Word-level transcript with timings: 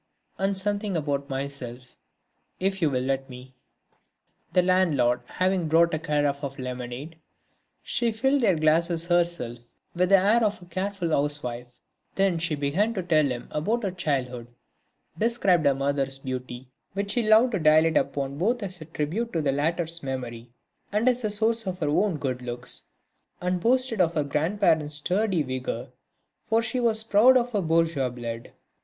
and 0.39 0.57
something 0.57 0.97
about 0.97 1.29
myself, 1.29 1.95
if 2.59 2.81
you 2.81 2.89
will 2.89 3.03
let 3.03 3.29
me." 3.29 3.53
The 4.51 4.63
landlord 4.63 5.21
having 5.27 5.67
brought 5.67 5.93
a 5.93 5.99
carafe 5.99 6.43
of 6.43 6.57
lemonade, 6.57 7.19
she 7.83 8.11
filled 8.11 8.41
their 8.41 8.55
glasses 8.55 9.05
herself 9.05 9.59
with 9.95 10.09
the 10.09 10.17
air 10.17 10.43
of 10.43 10.59
a 10.59 10.65
careful 10.65 11.11
housewife; 11.11 11.79
then 12.15 12.39
she 12.39 12.55
began 12.55 12.95
to 12.95 13.03
tell 13.03 13.27
him 13.27 13.47
about 13.51 13.83
her 13.83 13.91
childhood, 13.91 14.47
described 15.19 15.67
her 15.67 15.75
mother's 15.75 16.17
beauty, 16.17 16.71
which 16.93 17.11
she 17.11 17.21
loved 17.21 17.51
to 17.51 17.59
dilate 17.59 17.95
upon 17.95 18.39
both 18.39 18.63
as 18.63 18.81
a 18.81 18.85
tribute 18.85 19.31
to 19.33 19.39
the 19.43 19.51
latter's 19.51 20.01
memory 20.01 20.49
and 20.91 21.07
as 21.07 21.21
the 21.21 21.29
source 21.29 21.67
of 21.67 21.77
her 21.77 21.89
own 21.89 22.17
good 22.17 22.41
looks, 22.41 22.85
and 23.39 23.59
boasted 23.61 24.01
of 24.01 24.15
her 24.15 24.23
grandparents' 24.23 24.95
sturdy 24.95 25.43
vigour, 25.43 25.91
for 26.47 26.63
she 26.63 26.79
was 26.79 27.03
proud 27.03 27.37
of 27.37 27.51
her 27.51 27.61
bourgeois 27.61 28.09
blood. 28.09 28.51